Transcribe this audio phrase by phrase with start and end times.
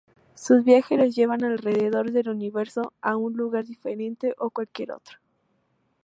[0.33, 5.19] Sus viajes los llevan alrededor del universo a un lugar diferente a cualquier otro.